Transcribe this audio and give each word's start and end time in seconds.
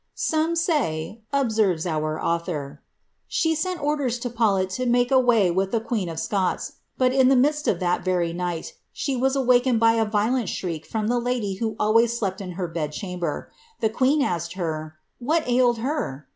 ^ 0.01 0.03
Some 0.15 0.55
say," 0.55 1.21
observes 1.31 1.85
our 1.85 2.19
author, 2.19 2.81
<^ 2.83 2.85
she 3.27 3.53
sent 3.53 3.83
orders 3.83 4.17
to 4.21 4.31
Paulet 4.31 4.71
to 4.71 4.87
make 4.87 5.11
away 5.11 5.51
with 5.51 5.69
the 5.71 5.79
queen 5.79 6.09
of 6.09 6.19
Scots; 6.19 6.77
but 6.97 7.13
in 7.13 7.27
the 7.27 7.35
midst 7.35 7.67
of 7.67 7.79
that 7.81 8.03
very 8.03 8.33
night 8.33 8.73
she 8.91 9.15
was 9.15 9.35
awakened 9.35 9.79
by 9.79 9.93
a 9.93 10.05
violent 10.09 10.49
shriek 10.49 10.87
from 10.87 11.05
the 11.07 11.19
lady 11.19 11.57
who 11.57 11.75
always 11.79 12.17
slept 12.17 12.41
in 12.41 12.53
her 12.53 12.67
bed 12.67 12.93
chamber. 12.93 13.51
The 13.79 13.91
queen 13.91 14.21
aslced 14.23 14.55
her 14.55 14.95
^ 14.97 15.01
what 15.23 15.47
ailed 15.47 15.77
her?' 15.77 16.27